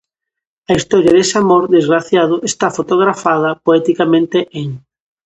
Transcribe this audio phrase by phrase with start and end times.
[0.69, 4.69] A historia dese amor desgraciado está fotografada poeticamente en.